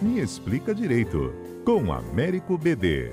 [0.00, 1.34] Me Explica Direito,
[1.64, 3.10] com Américo BD.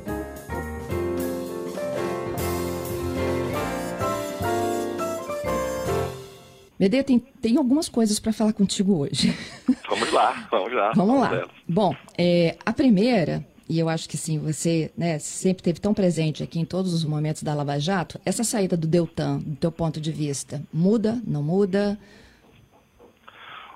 [6.78, 9.34] BD, tem, tem algumas coisas para falar contigo hoje.
[9.90, 10.92] Vamos lá, vamos lá.
[10.96, 11.48] Vamos lá.
[11.68, 16.44] Bom, é, a primeira, e eu acho que sim, você né, sempre teve tão presente
[16.44, 20.02] aqui em todos os momentos da Lava Jato, essa saída do Deltan, do teu ponto
[20.02, 21.98] de vista, muda, não muda?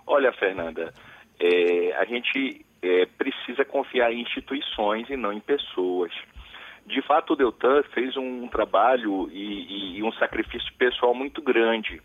[0.06, 0.94] Olha, Fernanda,
[1.40, 6.12] é, a gente é, precisa confiar em instituições e não em pessoas.
[6.86, 12.02] De fato, o Deltan fez um trabalho e, e um sacrifício pessoal muito grande.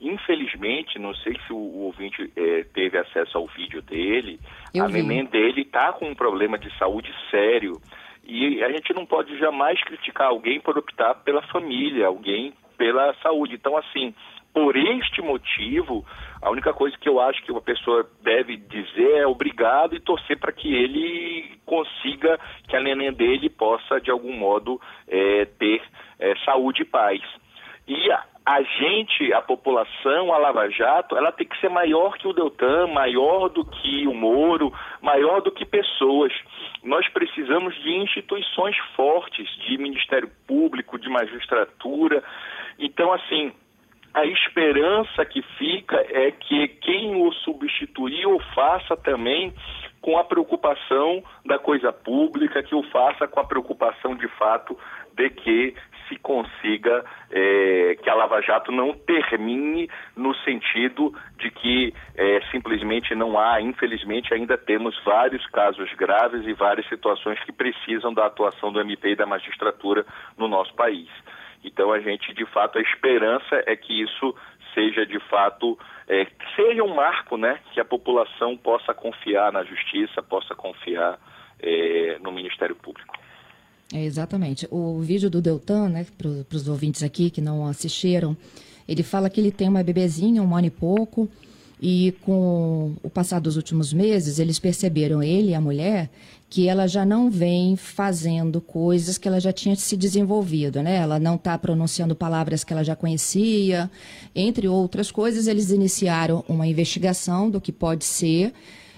[0.00, 4.38] Infelizmente, não sei se o, o ouvinte é, teve acesso ao vídeo dele,
[4.74, 4.94] Eu a vi.
[4.94, 7.80] neném dele está com um problema de saúde sério.
[8.24, 13.54] E a gente não pode jamais criticar alguém por optar pela família, alguém pela saúde.
[13.54, 14.12] Então, assim,
[14.56, 16.02] por este motivo,
[16.40, 20.38] a única coisa que eu acho que uma pessoa deve dizer é obrigado e torcer
[20.38, 25.82] para que ele consiga, que a neném dele possa, de algum modo, é, ter
[26.18, 27.20] é, saúde e paz.
[27.86, 32.26] E a, a gente, a população, a Lava Jato, ela tem que ser maior que
[32.26, 36.32] o Deltan, maior do que o Moro, maior do que pessoas.
[36.82, 42.24] Nós precisamos de instituições fortes, de Ministério Público, de magistratura.
[42.78, 43.52] Então, assim,
[44.16, 49.52] a esperança que fica é que quem o substituir o faça também
[50.00, 54.78] com a preocupação da coisa pública, que o faça com a preocupação de fato
[55.12, 55.74] de que
[56.08, 63.14] se consiga é, que a Lava Jato não termine no sentido de que é, simplesmente
[63.14, 68.72] não há, infelizmente ainda temos vários casos graves e várias situações que precisam da atuação
[68.72, 70.06] do MP e da magistratura
[70.38, 71.08] no nosso país.
[71.64, 74.34] Então a gente, de fato, a esperança é que isso
[74.74, 77.58] seja de fato, é, seja um marco, né?
[77.72, 81.18] Que a população possa confiar na justiça, possa confiar
[81.60, 83.14] é, no Ministério Público.
[83.92, 84.66] É, exatamente.
[84.70, 88.36] O vídeo do Deltan, né, para os ouvintes aqui que não assistiram,
[88.88, 91.28] ele fala que ele tem uma bebezinha, um ano e pouco,
[91.80, 96.10] e com o passar dos últimos meses, eles perceberam, ele e a mulher,
[96.48, 100.96] que ela já não vem fazendo coisas que ela já tinha se desenvolvido, né?
[100.96, 103.90] Ela não está pronunciando palavras que ela já conhecia,
[104.34, 108.52] entre outras coisas, eles iniciaram uma investigação do que pode ser.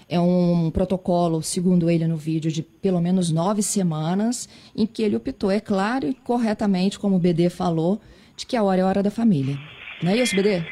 [0.07, 5.15] É um protocolo, segundo ele no vídeo, de pelo menos nove semanas, em que ele
[5.15, 7.99] optou, é claro e corretamente, como o BD falou,
[8.35, 9.57] de que a hora é a hora da família.
[10.01, 10.63] Não é isso, BD?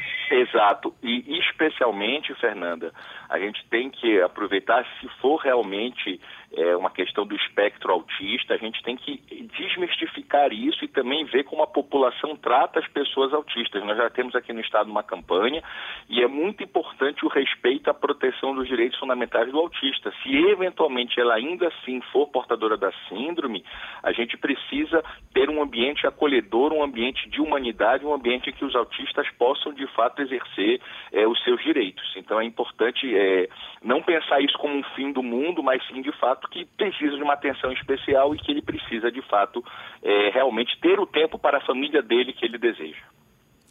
[0.58, 0.92] Exato.
[1.00, 2.92] E especialmente, Fernanda,
[3.28, 6.20] a gente tem que aproveitar, se for realmente
[6.56, 9.20] é, uma questão do espectro autista, a gente tem que
[9.56, 13.84] desmistificar isso e também ver como a população trata as pessoas autistas.
[13.84, 15.62] Nós já temos aqui no Estado uma campanha
[16.08, 20.12] e é muito importante o respeito à proteção dos direitos fundamentais do autista.
[20.22, 23.64] Se eventualmente ela ainda assim for portadora da síndrome,
[24.02, 25.04] a gente precisa
[25.34, 29.72] ter um ambiente acolhedor, um ambiente de humanidade, um ambiente em que os autistas possam
[29.74, 30.80] de fato exercer
[31.12, 32.10] é, os seus direitos.
[32.16, 33.48] Então é importante é,
[33.82, 37.22] não pensar isso como um fim do mundo, mas sim de fato que precisa de
[37.22, 39.64] uma atenção especial e que ele precisa de fato
[40.02, 43.02] é, realmente ter o tempo para a família dele que ele deseja.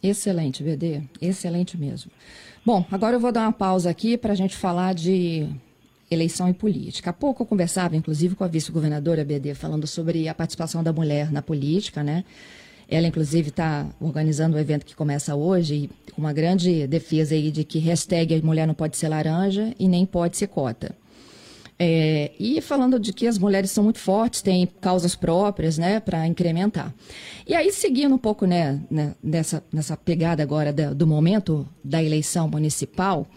[0.02, 1.02] Excelente, BD.
[1.20, 2.10] Excelente mesmo.
[2.64, 5.48] Bom, agora eu vou dar uma pausa aqui para a gente falar de
[6.10, 7.10] eleição e política.
[7.10, 11.30] Há pouco eu conversava, inclusive, com a vice-governadora BD, falando sobre a participação da mulher
[11.30, 12.24] na política, né?
[12.90, 17.62] Ela, inclusive, está organizando um evento que começa hoje, com uma grande defesa aí de
[17.62, 20.94] que hashtag mulher não pode ser laranja e nem pode ser cota.
[21.80, 26.26] É, e falando de que as mulheres são muito fortes, têm causas próprias, né, para
[26.26, 26.92] incrementar.
[27.46, 32.02] E aí, seguindo um pouco, né, né nessa, nessa pegada agora da, do momento da
[32.02, 33.28] eleição municipal,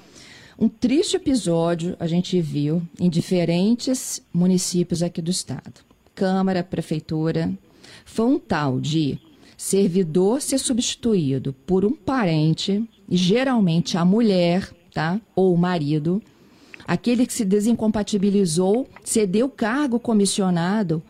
[0.58, 5.82] um triste episódio a gente viu em diferentes municípios aqui do estado.
[6.16, 7.52] Câmara, prefeitura,
[8.06, 9.20] foi um tal de
[9.56, 16.22] servidor ser substituído por um parente, geralmente a mulher, tá, ou o marido,
[16.92, 21.02] aquele que se desincompatibilizou, cedeu cargo comissionado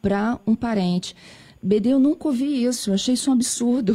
[0.00, 1.14] para um parente.
[1.62, 3.92] BD, eu nunca ouvi isso, eu achei isso um absurdo.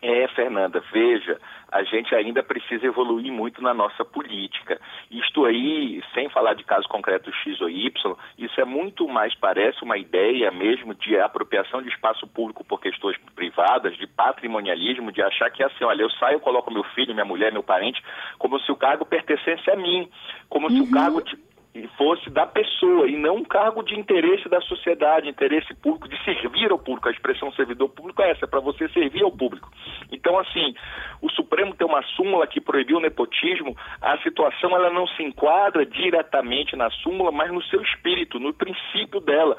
[0.00, 1.38] É, Fernanda, veja,
[1.78, 4.80] a gente ainda precisa evoluir muito na nossa política.
[5.10, 9.84] Isto aí, sem falar de caso concreto X ou Y, isso é muito mais, parece
[9.84, 15.50] uma ideia mesmo de apropriação de espaço público por questões privadas, de patrimonialismo, de achar
[15.50, 18.02] que é assim, olha, eu saio, coloco meu filho, minha mulher, meu parente,
[18.38, 20.08] como se o cargo pertencesse a mim,
[20.48, 21.22] como se o cargo...
[21.96, 26.70] fosse da pessoa e não um cargo de interesse da sociedade, interesse público, de servir
[26.70, 27.08] ao público.
[27.08, 29.70] A expressão servidor público é essa, é para você servir ao público.
[30.10, 30.74] Então, assim,
[31.20, 35.84] o Supremo tem uma súmula que proibiu o nepotismo, a situação ela não se enquadra
[35.84, 39.56] diretamente na súmula, mas no seu espírito, no princípio dela.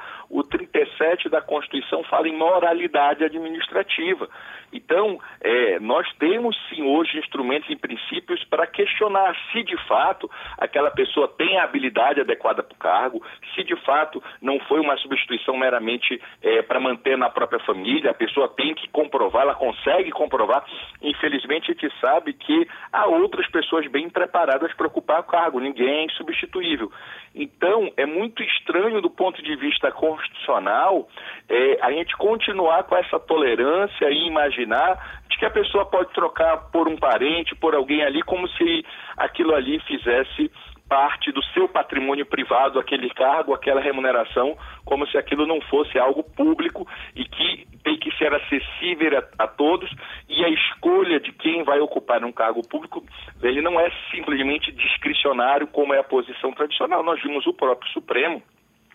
[1.90, 4.30] O 37 da Constituição fala em moralidade administrativa.
[4.72, 10.92] Então, é, nós temos sim hoje instrumentos e princípios para questionar se de fato aquela
[10.92, 13.26] pessoa tem a habilidade adequada para o cargo,
[13.56, 18.14] se de fato não foi uma substituição meramente é, para manter na própria família, a
[18.14, 20.64] pessoa tem que comprovar, ela consegue comprovar.
[21.02, 25.90] Infelizmente, a gente sabe que há outras pessoas bem preparadas para ocupar o cargo, ninguém
[25.90, 26.92] é insubstituível.
[27.34, 31.08] Então, é muito estranho do ponto de vista constitucional
[31.48, 36.70] é, a gente continuar com essa tolerância e imaginar de que a pessoa pode trocar
[36.72, 38.86] por um parente, por alguém ali, como se
[39.18, 40.52] aquilo ali fizesse
[40.90, 46.24] parte do seu patrimônio privado, aquele cargo, aquela remuneração, como se aquilo não fosse algo
[46.24, 49.90] público e que tem que ser acessível a, a, todos
[50.28, 53.06] e a escolha de quem vai ocupar um cargo público,
[53.42, 57.04] ele não é simplesmente discricionário como é a posição tradicional.
[57.04, 58.42] Nós vimos o próprio Supremo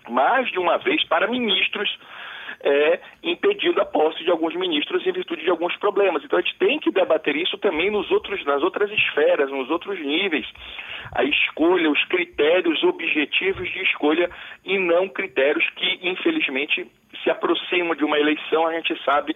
[0.08, 1.88] mais de uma vez para ministros
[2.62, 6.24] é, impedindo a posse de alguns ministros em virtude de alguns problemas.
[6.24, 9.98] Então a gente tem que debater isso também nos outros, nas outras esferas, nos outros
[10.00, 10.46] níveis.
[11.14, 14.30] A escolha, os critérios objetivos de escolha
[14.64, 16.86] e não critérios que, infelizmente,
[17.22, 19.34] se aproximam de uma eleição, a gente sabe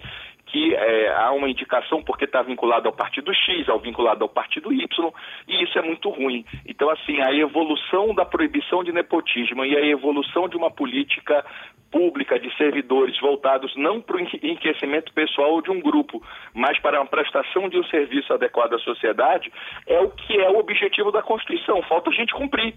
[0.51, 4.73] que é, há uma indicação porque está vinculado ao partido X, ao vinculado ao partido
[4.73, 5.13] Y,
[5.47, 6.45] e isso é muito ruim.
[6.67, 11.45] Então, assim, a evolução da proibição de nepotismo e a evolução de uma política
[11.91, 16.23] pública de servidores voltados não para o enriquecimento pessoal de um grupo,
[16.55, 19.51] mas para a prestação de um serviço adequado à sociedade,
[19.87, 21.83] é o que é o objetivo da Constituição.
[21.83, 22.75] Falta a gente cumprir.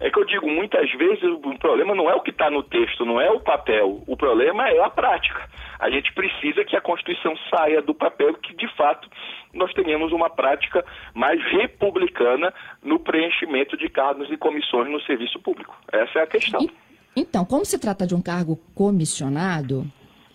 [0.00, 3.04] É que eu digo, muitas vezes o problema não é o que está no texto,
[3.04, 5.48] não é o papel, o problema é a prática.
[5.78, 9.08] A gente precisa que a Constituição saia do papel que, de fato,
[9.52, 12.52] nós tenhamos uma prática mais republicana
[12.82, 15.76] no preenchimento de cargos e comissões no serviço público.
[15.92, 16.68] Essa é a questão.
[17.16, 19.86] Então, como se trata de um cargo comissionado,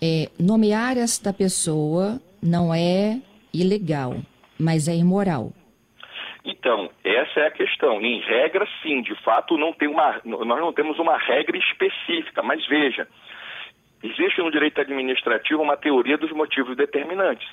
[0.02, 3.20] é, nomear esta pessoa não é
[3.54, 4.16] ilegal,
[4.58, 5.52] mas é imoral.
[6.60, 8.02] Então, essa é a questão.
[8.02, 12.66] Em regra, sim, de fato, não tem uma, nós não temos uma regra específica, mas
[12.68, 13.08] veja,
[14.04, 17.48] existe no direito administrativo uma teoria dos motivos determinantes.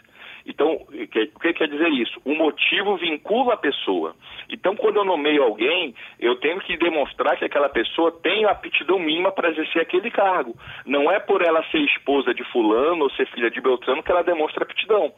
[0.44, 2.20] Então, o que quer dizer isso?
[2.24, 4.14] O motivo vincula a pessoa.
[4.48, 9.32] Então, quando eu nomeio alguém, eu tenho que demonstrar que aquela pessoa tem aptidão mínima
[9.32, 10.54] para exercer aquele cargo.
[10.84, 14.22] Não é por ela ser esposa de fulano ou ser filha de Beltrano que ela
[14.22, 15.12] demonstra aptidão.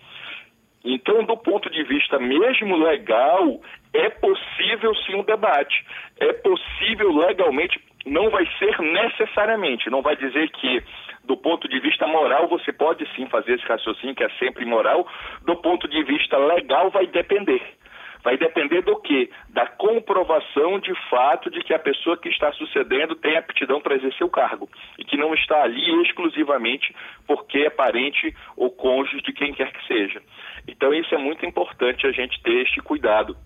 [0.90, 3.60] Então, do ponto de vista mesmo legal,
[3.92, 5.84] é possível sim um debate.
[6.18, 10.82] É possível legalmente, não vai ser necessariamente, não vai dizer que
[11.24, 15.06] do ponto de vista moral você pode sim fazer esse raciocínio que é sempre moral,
[15.44, 17.60] do ponto de vista legal vai depender.
[18.22, 19.30] Vai depender do quê?
[19.50, 24.26] Da comprovação de fato de que a pessoa que está sucedendo tem aptidão para exercer
[24.26, 24.68] o cargo
[24.98, 26.94] e que não está ali exclusivamente
[27.26, 30.22] porque é parente ou cônjuge de quem quer que seja.
[30.66, 33.36] Então, isso é muito importante a gente ter este cuidado.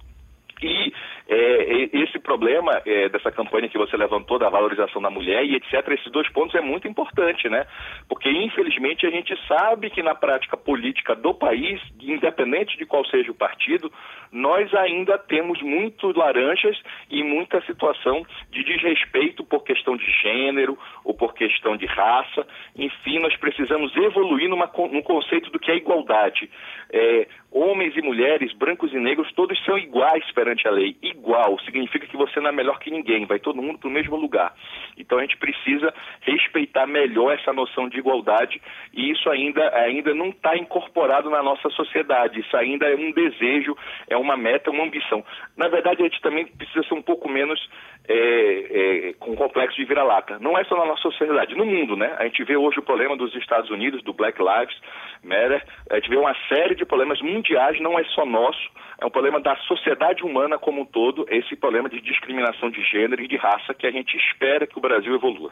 [0.63, 0.93] E
[1.29, 5.89] é, esse problema é, dessa campanha que você levantou da valorização da mulher e etc.,
[5.93, 7.67] esses dois pontos é muito importante, né?
[8.09, 13.31] Porque, infelizmente, a gente sabe que na prática política do país, independente de qual seja
[13.31, 13.93] o partido,
[14.31, 16.81] nós ainda temos muito laranjas
[17.11, 22.47] e muita situação de desrespeito por questão de gênero ou por questão de raça.
[22.75, 26.51] Enfim, nós precisamos evoluir numa, num conceito do que é igualdade.
[26.91, 30.97] É, homens e mulheres, brancos e negros, todos são iguais perante a lei.
[31.15, 34.17] Igual significa que você não é melhor que ninguém, vai todo mundo para o mesmo
[34.17, 34.55] lugar.
[34.97, 38.61] Então a gente precisa respeitar melhor essa noção de igualdade
[38.93, 42.41] e isso ainda, ainda não está incorporado na nossa sociedade.
[42.41, 43.77] Isso ainda é um desejo,
[44.09, 45.25] é uma meta, uma ambição.
[45.57, 47.61] Na verdade, a gente também precisa ser um pouco menos
[48.09, 50.39] é, é, com complexo de vira-lata.
[50.39, 52.15] Não é só na nossa sociedade, no mundo, né?
[52.19, 54.77] A gente vê hoje o problema dos Estados Unidos, do Black Lives
[55.23, 59.11] Matter, a gente vê uma série de problemas mundiais, não é só nosso, é um
[59.11, 63.37] problema da sociedade humana como um todo, esse problema de discriminação de gênero e de
[63.37, 65.51] raça que a gente espera que o Brasil evolua.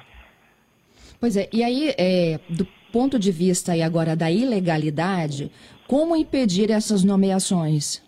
[1.21, 5.51] Pois é, e aí, é, do ponto de vista aí agora da ilegalidade,
[5.87, 8.03] como impedir essas nomeações?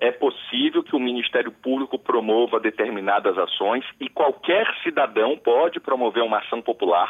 [0.00, 6.38] é possível que o Ministério Público promova determinadas ações e qualquer cidadão pode promover uma
[6.38, 7.08] ação popular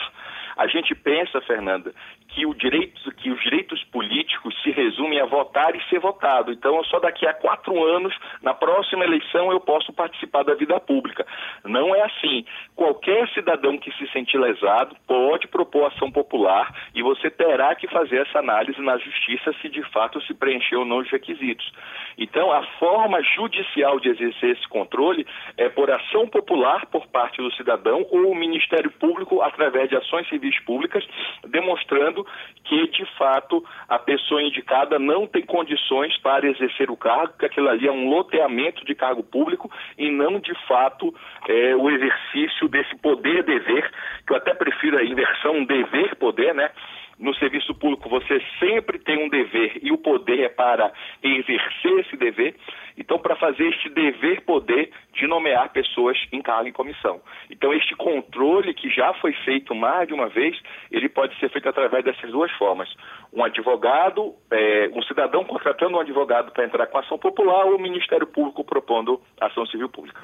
[0.56, 1.94] A gente pensa, Fernanda,
[2.28, 6.52] que, o direito, que os direitos políticos se resumem a votar e ser votado.
[6.52, 11.26] Então, só daqui a quatro anos, na próxima eleição, eu posso participar da vida pública.
[11.64, 12.44] Não é assim.
[12.76, 18.18] Qualquer cidadão que se sentir lesado pode propor ação popular e você terá que fazer
[18.18, 21.70] essa análise na justiça se de fato se preencheu ou não os requisitos.
[22.16, 27.52] Então, a forma judicial de exercer esse controle é por ação popular por parte do
[27.52, 31.04] cidadão ou o Ministério Público através de ações civis públicas,
[31.46, 32.17] demonstrando
[32.64, 37.68] que, de fato, a pessoa indicada não tem condições para exercer o cargo, que aquilo
[37.68, 41.14] ali é um loteamento de cargo público e não, de fato,
[41.48, 43.90] é, o exercício desse poder-dever,
[44.26, 46.70] que eu até prefiro a inversão dever-poder, né?
[47.18, 52.16] No serviço público você sempre tem um dever e o poder é para exercer esse
[52.16, 52.54] dever.
[52.96, 57.20] Então, para fazer este dever poder de nomear pessoas em cargo em comissão.
[57.50, 60.56] Então, este controle que já foi feito mais de uma vez,
[60.90, 62.88] ele pode ser feito através dessas duas formas.
[63.32, 67.80] Um advogado, é, um cidadão contratando um advogado para entrar com ação popular ou o
[67.80, 70.20] Ministério Público propondo ação civil pública.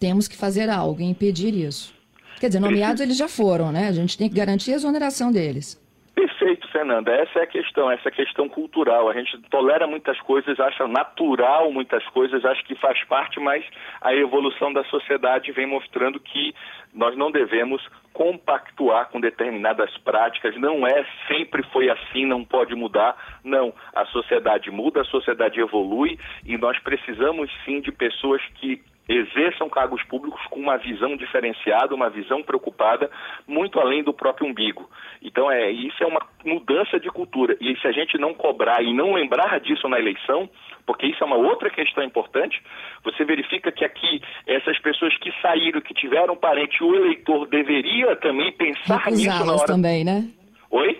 [0.00, 1.94] Temos que fazer algo e impedir isso.
[2.40, 3.88] Quer dizer, nomeados eles já foram, né?
[3.88, 5.83] A gente tem que garantir a exoneração deles.
[6.24, 7.12] Perfeito, Fernanda.
[7.12, 9.10] Essa é a questão, essa é a questão cultural.
[9.10, 13.62] A gente tolera muitas coisas, acha natural muitas coisas, acha que faz parte, mas
[14.00, 16.54] a evolução da sociedade vem mostrando que
[16.94, 20.56] nós não devemos compactuar com determinadas práticas.
[20.56, 23.14] Não é sempre foi assim, não pode mudar.
[23.44, 29.68] Não, a sociedade muda, a sociedade evolui e nós precisamos sim de pessoas que exerçam
[29.68, 33.10] cargos públicos com uma visão diferenciada, uma visão preocupada,
[33.46, 34.88] muito além do próprio umbigo.
[35.22, 37.56] Então, é, isso é uma mudança de cultura.
[37.60, 40.48] E se a gente não cobrar e não lembrar disso na eleição,
[40.86, 42.62] porque isso é uma outra questão importante,
[43.02, 48.52] você verifica que aqui essas pessoas que saíram, que tiveram parente, o eleitor deveria também
[48.52, 49.66] pensar nisso na hora.
[49.66, 50.28] também, né?
[50.70, 50.98] Oi?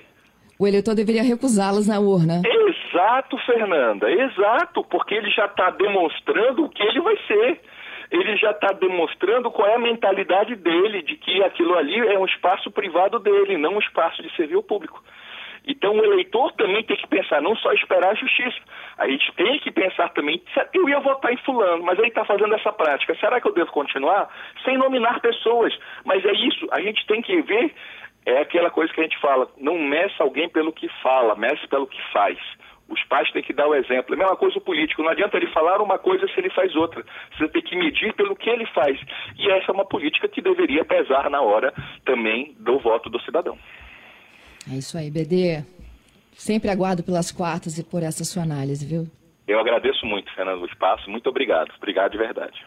[0.58, 2.42] O eleitor deveria recusá-las na urna.
[2.44, 7.60] Exato, Fernanda, exato, porque ele já está demonstrando o que ele vai ser
[8.14, 12.24] ele já está demonstrando qual é a mentalidade dele, de que aquilo ali é um
[12.24, 15.02] espaço privado dele, não um espaço de serviço público.
[15.66, 18.58] Então o eleitor também tem que pensar, não só esperar a justiça.
[18.98, 20.40] A gente tem que pensar também,
[20.72, 23.72] eu ia votar em fulano, mas ele está fazendo essa prática, será que eu devo
[23.72, 24.28] continuar?
[24.64, 25.76] Sem nominar pessoas.
[26.04, 27.74] Mas é isso, a gente tem que ver,
[28.26, 31.86] é aquela coisa que a gente fala, não meça alguém pelo que fala, meça pelo
[31.86, 32.38] que faz.
[32.88, 34.14] Os pais têm que dar o exemplo.
[34.14, 35.02] É a mesma coisa o político.
[35.02, 37.04] Não adianta ele falar uma coisa se ele faz outra.
[37.36, 38.98] Você tem que medir pelo que ele faz.
[39.38, 41.72] E essa é uma política que deveria pesar na hora
[42.04, 43.58] também do voto do cidadão.
[44.70, 45.64] É isso aí, BD.
[46.32, 49.06] Sempre aguardo pelas quartas e por essa sua análise, viu?
[49.46, 51.10] Eu agradeço muito, Fernando, o espaço.
[51.10, 51.72] Muito obrigado.
[51.76, 52.66] Obrigado de verdade.